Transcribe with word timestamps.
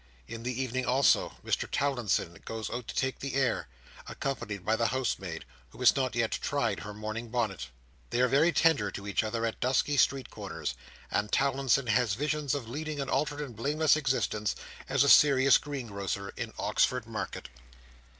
In 0.27 0.41
the 0.41 0.59
evening 0.59 0.83
also, 0.87 1.35
Mr 1.45 1.69
Towlinson 1.69 2.33
goes 2.43 2.71
out 2.71 2.87
to 2.87 2.95
take 2.95 3.19
the 3.19 3.35
air, 3.35 3.67
accompanied 4.07 4.65
by 4.65 4.75
the 4.75 4.87
housemaid, 4.87 5.45
who 5.69 5.77
has 5.77 5.95
not 5.95 6.15
yet 6.15 6.31
tried 6.31 6.79
her 6.79 6.91
mourning 6.91 7.29
bonnet. 7.29 7.67
They 8.09 8.19
are 8.21 8.27
very 8.27 8.51
tender 8.51 8.89
to 8.89 9.05
each 9.07 9.23
other 9.23 9.45
at 9.45 9.59
dusky 9.59 9.97
street 9.97 10.31
corners, 10.31 10.73
and 11.11 11.31
Towlinson 11.31 11.85
has 11.85 12.15
visions 12.15 12.55
of 12.55 12.67
leading 12.67 12.99
an 12.99 13.09
altered 13.11 13.41
and 13.41 13.55
blameless 13.55 13.95
existence 13.95 14.55
as 14.89 15.03
a 15.03 15.07
serious 15.07 15.59
greengrocer 15.59 16.29
in 16.35 16.51
Oxford 16.57 17.05
Market. 17.05 17.49